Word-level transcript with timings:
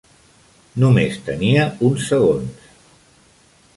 Només 0.83 1.19
tenia 1.29 1.67
uns 1.91 2.09
segons. 2.13 2.73